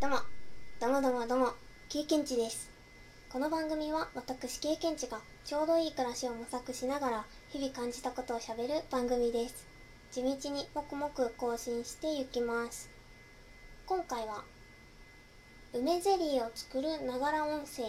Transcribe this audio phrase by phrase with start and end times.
[0.00, 0.18] どうも、
[0.78, 1.54] どうもどうもどうも、
[1.88, 2.70] 経験値です。
[3.30, 9.66] この番組は私経験値がちょうどいい暮らしを模索しながら日々感じたことをしゃべる番組です。
[10.12, 12.88] 地道にもくもく更新していきます。
[13.86, 14.44] 今回は、
[15.74, 17.82] 梅ゼリーを作るながら音声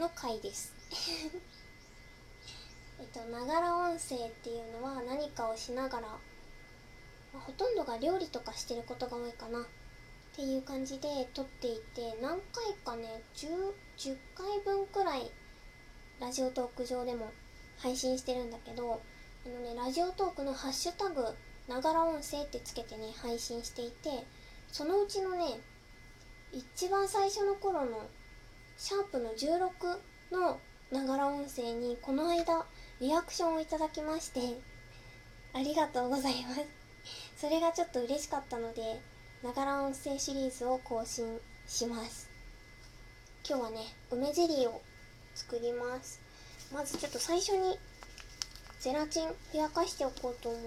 [0.00, 0.72] の回です。
[3.00, 6.20] えっと、ながら音声っていうのは何かをしながら、ま
[7.34, 9.66] あほとんどが料理とかしてることが多いかな。
[10.36, 15.30] っていう感じで撮っていて何回かね 10, 10回分くらい
[16.20, 17.32] ラジオトーク上でも
[17.78, 19.00] 配信してるんだけど
[19.46, 21.24] あのねラジオトークのハッシュタグ
[21.66, 24.10] ながら音声ってつけてね配信していて
[24.70, 25.58] そのうちのね
[26.52, 28.06] 一番最初の頃の
[28.76, 29.70] シャープの16
[30.32, 30.60] の
[30.92, 32.66] ながら音声にこの間
[33.00, 34.40] リアクションをいただきまして
[35.54, 36.66] ありがとうございます。
[37.38, 39.00] それがちょっと嬉しかったので
[39.42, 42.28] ながら音声シリーズを更新します。
[43.48, 43.76] 今日はね
[44.10, 44.82] 梅ゼリーを
[45.34, 46.20] 作ります。
[46.74, 47.78] まずちょっと最初に
[48.80, 50.62] ゼラチンふやかしておこうと思う。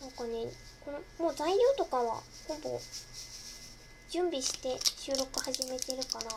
[0.00, 0.50] なんかね
[0.84, 2.80] このもう材料とかはほぼ
[4.10, 6.30] 準備して収録始めてるから。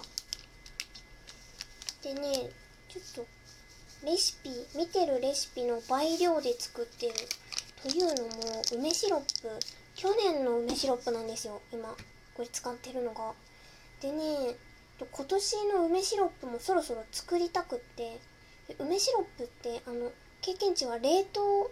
[2.04, 2.50] でね
[2.90, 3.26] ちょっと
[4.06, 7.14] レシピ見てるレシピの倍量で作ってる。
[7.82, 9.50] というのも梅シロップ
[10.04, 11.96] 去年の梅シロップなんですよ今。
[12.34, 13.32] これ使ってるのが。
[14.02, 14.54] でね
[15.00, 18.20] 今年の梅シロップもそろそろ作りたくって。
[18.80, 21.72] 梅シロップってあの経験値は冷凍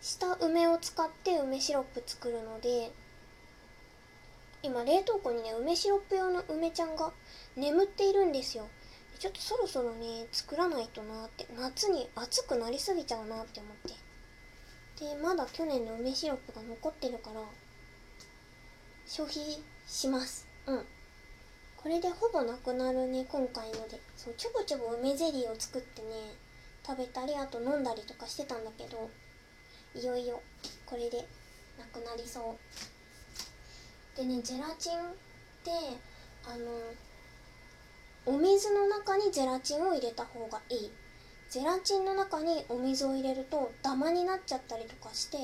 [0.00, 2.90] した梅を使って梅シロップ作るので
[4.62, 7.12] 今冷凍庫にね梅シロップ用の梅ちゃんが
[7.54, 8.66] 眠っているんですよ。
[9.18, 14.05] ちょっとそろそろね作らないとなって夏に暑くなりすぎちゃうなって思って。
[14.98, 17.40] でまだ去年の梅シロップが残ってるから
[19.06, 20.48] 消費します。
[20.66, 20.84] うん。
[21.76, 24.00] これでほぼなくなるね今回ので。
[24.16, 26.08] そうちょぼちょぼ梅ゼリーを作ってね
[26.84, 29.10] 食べたりあと飲んだりとかしてたんだけど
[29.94, 30.40] いよいよ
[30.86, 31.18] これで
[31.78, 32.56] なくなりそ
[34.14, 34.16] う。
[34.16, 35.02] でねゼラチンっ
[35.62, 35.70] て
[36.44, 40.90] あのお水の中にゼラチンを入れた方がいい
[41.48, 45.38] ゼラチンの中にお水を入れるとダマになっちゃったりとかして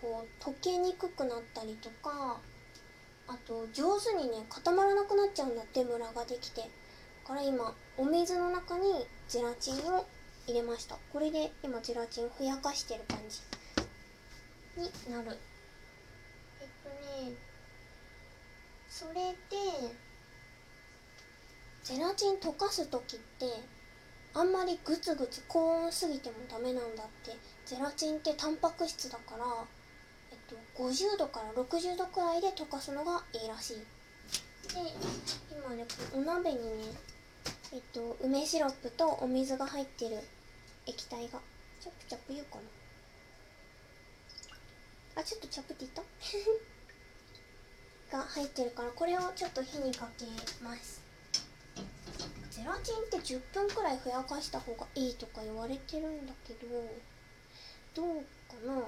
[0.00, 2.38] こう溶けにくくなったりとか
[3.28, 6.60] あと上手にね固まらなくなっちゃうんだってムラができて。
[6.60, 10.04] だから今お水の中にゼラチンを
[10.46, 10.96] 入れました。
[11.12, 13.38] これで今ゼラチンふやかしてる感じ。
[14.80, 15.38] になる。
[16.60, 16.88] えっと
[17.28, 17.32] ね
[18.88, 19.94] それで
[21.84, 23.46] ゼラチン溶かす時って
[24.34, 27.36] あんまりグツグツ高温すぎてもダメなんだって。
[27.66, 29.44] ゼラチンってタンパク質だから、
[30.30, 33.76] えっと、50度から60度くらいで溶かすのがいいらしい。
[33.76, 33.84] で
[35.50, 35.84] 今ね
[36.14, 36.62] お鍋にね
[37.72, 40.18] えっと梅シロップとお水が入ってる
[40.86, 41.40] 液体が
[41.80, 42.62] チャプチャプ言うかな。
[45.20, 45.92] あちょっとチャプって言っ
[48.10, 48.16] た？
[48.18, 50.24] が入ってるからこれをちょっと火にかけ
[50.64, 51.01] ます。
[52.52, 56.68] ゼラチンって10分くらいふやかした方がいいとか言われてるんだけど
[57.94, 58.84] どうかな？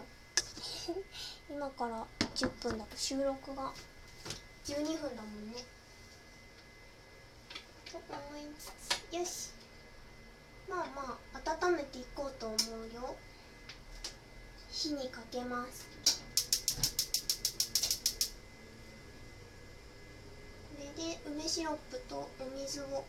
[1.48, 3.72] 今から10分だと収録が。
[4.66, 5.64] 12分だもんね。
[7.90, 8.72] と思います
[9.16, 9.50] よし。
[10.68, 13.16] まあまあ温めていこうと思うよ。
[14.70, 15.86] 火にかけます。
[20.76, 23.04] これで梅シロップとお水を。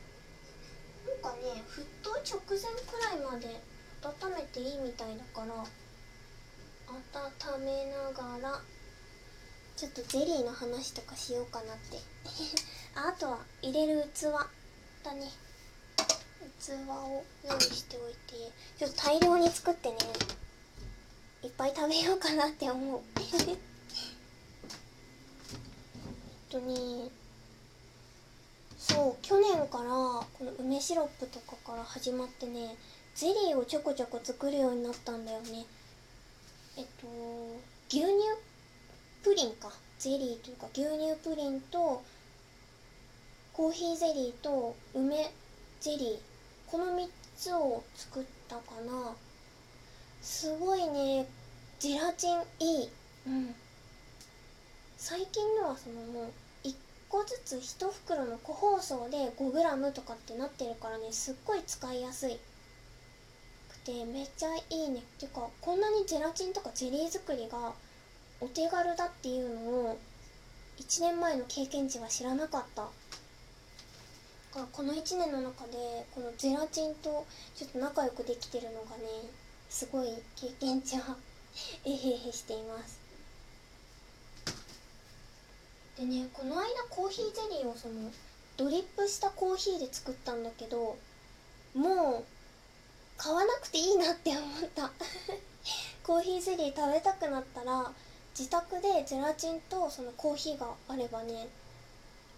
[1.22, 3.48] かね沸騰直前くらいまで
[4.02, 5.66] 温めていいみたいだから
[6.88, 8.62] 温めながら
[9.76, 11.98] ちょっとゼリーの話とかしようかなって。
[12.96, 14.32] あとは入れる器
[15.04, 15.30] だね。
[16.62, 19.98] 器を用意しておいてちょっと大量に作ってね
[21.44, 23.02] いっぱい食べようかなって思う。
[23.20, 23.58] えっ
[26.50, 27.10] とね
[28.88, 32.76] そう去年からこの梅シロップとかから始まってね
[33.16, 35.66] ゼリーをちょこちょこ作るようになったんだよね。
[36.78, 37.08] えっと
[37.90, 38.10] 牛乳
[39.24, 39.72] プリンか。
[39.98, 42.04] ゼリーというか牛乳プリンと
[43.54, 45.32] コーヒーゼリーと梅
[45.80, 46.18] ゼリー。
[46.70, 49.16] この3つを作ったかな。
[50.22, 51.26] すごいね
[51.80, 52.90] ゼラチンいい。
[53.26, 53.56] うん。
[54.96, 56.30] 最近のはそのもう1
[57.10, 62.40] 個ずつ1袋の個包装で 5g とかってなってるからねすっごい使いやすい。
[63.70, 65.00] くてめっちゃいいね。
[65.00, 67.74] っていうかこんなにゼラチンとかゼリー作りが
[68.42, 69.62] お手軽だっていうの
[69.92, 69.98] を
[70.78, 72.84] 1年前の経験値は知らなかった。
[74.56, 77.26] だかこの1年の中でこのゼラチンと
[77.56, 79.04] ちょっと仲良くできてるのがね
[79.70, 81.18] すごい経験値は
[81.86, 83.05] えへへしています。
[85.98, 88.12] でねこの間コーヒーゼリーをその
[88.58, 90.98] ドリップしたコーヒーで作ったんだけど
[91.74, 92.24] もう
[93.18, 94.92] 買わなくていいなって思った。
[96.04, 97.92] コーヒーゼリー食べたくなったら
[98.38, 101.48] 自宅でゼラチンとそのコーヒーがあればね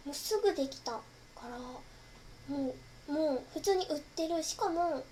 [0.05, 1.01] もうすぐできたか
[1.49, 1.57] ら
[2.47, 2.73] も
[3.07, 4.43] うもう普通に売ってる。
[4.43, 5.03] しかも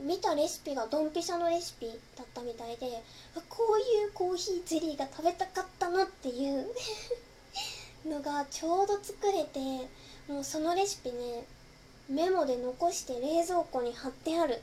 [0.00, 1.86] 見たレシピがドンピシャのレシピ
[2.16, 3.02] だったみたいで
[3.48, 6.66] こういうコーヒーゼリーが食べたかったのっていう
[8.06, 9.60] のがちょうど作れて
[10.28, 11.44] もうそのレシピね
[12.08, 14.60] メモで残して冷蔵庫に貼ってある。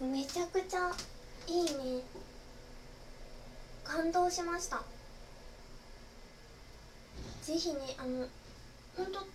[0.00, 0.92] めちゃくちゃ
[1.46, 2.02] いいね。
[3.84, 4.82] 感動しました。
[7.42, 8.26] 是非ねあの
[8.96, 9.26] ほんと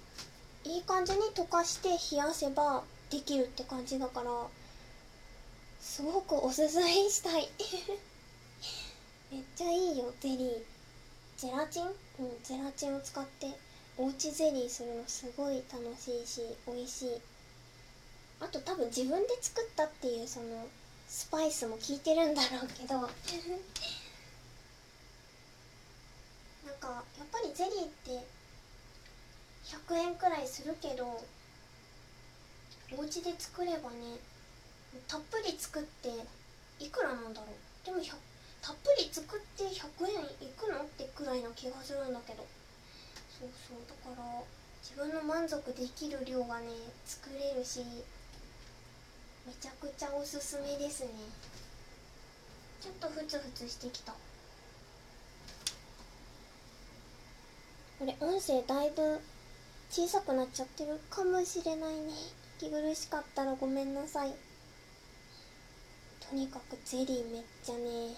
[0.63, 4.29] いい感じに溶かして冷やせばできるって感じだから
[5.83, 7.49] すごくおすすめしたい。
[9.29, 10.13] めっちゃいいよ。
[10.21, 10.63] ゼリー。
[11.37, 11.87] ゼラチン？
[12.19, 13.51] うんゼラチンを使って
[13.97, 17.21] おうちゼリーするのすごい楽しいし美味しい。
[18.39, 20.65] あと多分自分で作ったっていうその
[21.09, 22.95] スパイスも効いてるんだろうけど。
[26.65, 28.25] なんかやっぱりゼリーって
[29.65, 31.21] 100円くらいするけど
[32.97, 34.17] お家で作ればね
[35.07, 36.09] たっぷり作って
[36.79, 37.85] いくらなんだろう？
[37.85, 37.97] でも
[38.61, 42.45] たっぷり作って100円いくのってくらいな気がするんだけど。
[43.39, 44.41] そうそうだから
[44.81, 46.67] 自分の満足できる量がね
[47.05, 47.79] 作れるし
[49.45, 51.09] めちゃくちゃおすすめですね。
[52.81, 54.13] ちょっとふつふつしてきた。
[57.99, 59.19] これ音声だいぶ
[59.89, 62.13] 小さくなっちゃってるかもしれないね。
[62.59, 64.33] 息苦しかったらごめんなさい。
[66.33, 68.15] とにかくゼリーめっちゃねいいね。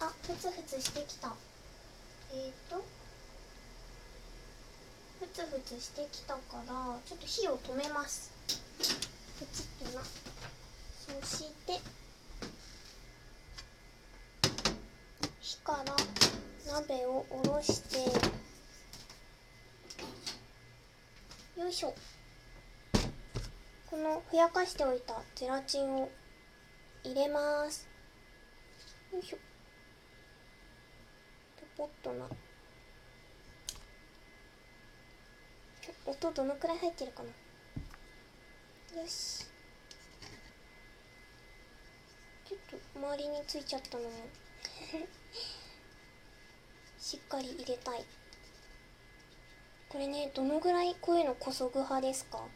[0.00, 1.34] あふつふつしてきた。
[2.32, 2.82] えっ、ー、と？
[5.20, 8.32] ふつふつしてきたからちょっと火を止めます。
[9.38, 10.02] プチッとな。
[10.02, 11.78] そして
[15.40, 15.94] 火から
[16.72, 17.98] 鍋を下ろして
[21.60, 21.94] よいしょ。
[23.90, 26.08] このふやかしておいたゼラチンを
[27.04, 27.88] 入れます。
[29.12, 29.38] よいしょ。
[31.76, 32.26] ポッとな。
[36.06, 37.28] 音どのくらい入ってるかな。
[39.00, 39.46] よし。
[42.46, 44.10] ちょっと周りについちゃったのも。
[46.98, 48.04] しっかり入れたい。
[49.88, 52.46] これねどのぐらいこういうのこそぐ派ですか？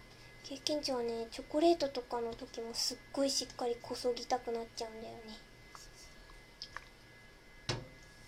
[0.44, 5.38] 経験値はねチョコレートとかの時もすっごいしっかりこそぎたくなっちゃうんだよね。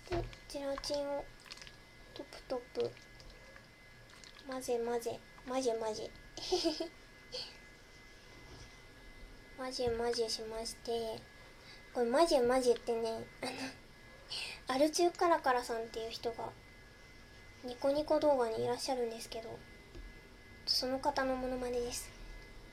[0.09, 1.23] でゼラチンを
[2.15, 2.91] トップトップ。
[4.49, 5.21] 混ぜ混ぜ。
[5.47, 6.11] 混ぜ混ぜ。
[9.59, 11.21] 混ぜ混ぜしまして。
[11.93, 13.47] これ混ぜ混ぜってねあ
[14.73, 16.51] のアルチューカラカラさんっていう人が
[17.63, 19.76] ニコニコ動画にいらっしゃるんですけど。
[20.69, 22.11] その方のモノマネです。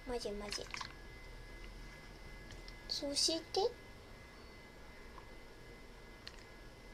[0.07, 0.65] マジマジ
[2.89, 3.61] そして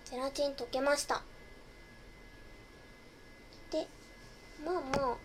[0.06, 1.24] ゼラチン溶けました。
[3.72, 3.88] で
[4.64, 4.82] まあま
[5.14, 5.18] あ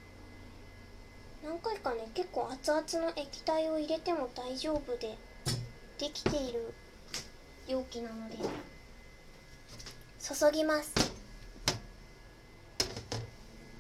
[1.45, 5.19] 何回かね結構熱々の液体を入れても大丈夫で
[5.99, 6.73] できている
[7.69, 8.37] 容器なので
[10.19, 10.95] 注ぎます。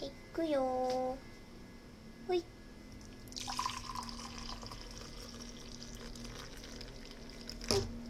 [0.00, 1.16] いくよ
[2.26, 2.42] ほい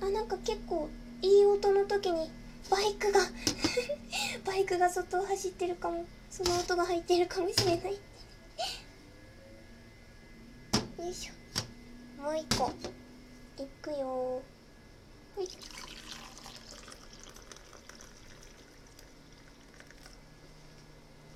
[0.00, 0.88] あなんか結構
[1.20, 2.30] いい音の時に
[2.70, 3.20] バイクが
[4.46, 7.92] バイクが外を走ってるかもその音が入ってるかもしれない。
[7.92, 7.98] よ
[11.10, 12.22] いしょ。
[12.22, 12.72] もう一個。
[13.62, 14.40] いくよ。
[15.36, 15.48] ほい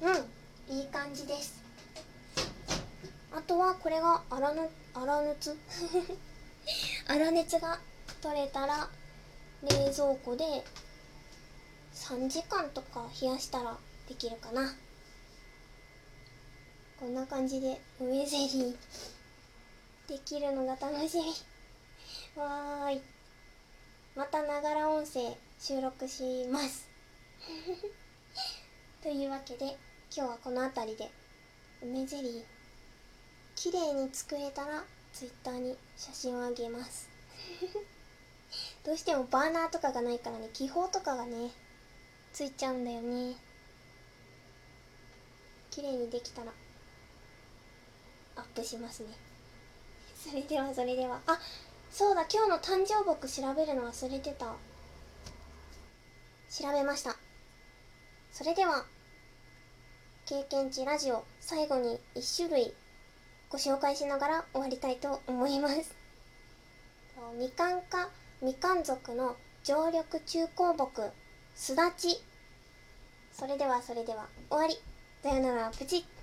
[0.01, 0.79] うん。
[0.79, 1.63] いい感じです。
[3.33, 5.55] あとはこれが粗ぬ粗熱
[7.07, 7.79] 粗熱が
[8.21, 8.89] 取れたら
[9.63, 10.45] 冷蔵庫で
[11.95, 13.77] 3時間とか冷やしたら
[14.09, 14.75] できるかな。
[16.99, 18.77] こんな感じで梅ゼリー
[20.09, 22.41] できるのが楽しみ。
[22.41, 23.01] わーい。
[24.17, 26.89] またながら音声収録します。
[29.03, 29.77] というわけで
[30.15, 31.11] 今日はこの辺りで
[31.83, 32.45] 梅ゼリー
[33.55, 37.09] 綺麗に作れたら Twitter に写真をあげます。
[38.85, 41.51] どうしてもバーナーとかがないからね気泡とかがね
[42.33, 43.35] ついちゃうんだよね。
[45.71, 46.53] 綺麗にできたら
[48.37, 49.09] アップしますね。
[50.17, 51.21] それではそれでは。
[51.27, 51.41] あ
[51.91, 54.55] そうだ今日の誕生木調べるの忘れてた。
[56.51, 57.17] 調べました。
[58.33, 58.87] それでは
[60.27, 62.75] 経験値ラジオ最後に1種類
[63.51, 65.95] ご紹介しながら終わりたいと思います。
[67.35, 71.03] みかん科みかん族の常緑中高木
[71.57, 72.23] すだち。
[73.33, 74.79] それではそれでは終わり。
[75.23, 76.18] さよならプチッ。